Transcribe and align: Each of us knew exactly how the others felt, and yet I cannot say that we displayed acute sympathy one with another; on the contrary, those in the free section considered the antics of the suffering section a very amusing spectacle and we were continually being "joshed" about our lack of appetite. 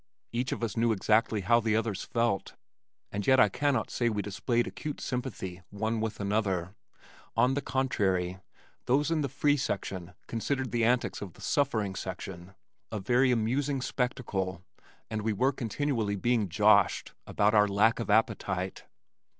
Each 0.31 0.51
of 0.51 0.63
us 0.63 0.75
knew 0.75 0.91
exactly 0.91 1.41
how 1.41 1.59
the 1.59 1.75
others 1.75 2.01
felt, 2.03 2.55
and 3.11 3.27
yet 3.27 3.39
I 3.39 3.49
cannot 3.49 3.91
say 3.91 4.07
that 4.07 4.13
we 4.13 4.23
displayed 4.23 4.65
acute 4.65 4.99
sympathy 4.99 5.61
one 5.69 6.01
with 6.01 6.19
another; 6.19 6.73
on 7.37 7.53
the 7.53 7.61
contrary, 7.61 8.39
those 8.87 9.11
in 9.11 9.21
the 9.21 9.29
free 9.29 9.57
section 9.57 10.15
considered 10.25 10.71
the 10.71 10.83
antics 10.85 11.21
of 11.21 11.33
the 11.33 11.41
suffering 11.41 11.93
section 11.93 12.55
a 12.91 12.99
very 12.99 13.29
amusing 13.29 13.79
spectacle 13.79 14.63
and 15.11 15.21
we 15.21 15.33
were 15.33 15.51
continually 15.51 16.15
being 16.15 16.49
"joshed" 16.49 17.13
about 17.27 17.53
our 17.53 17.67
lack 17.67 17.99
of 17.99 18.09
appetite. 18.09 18.85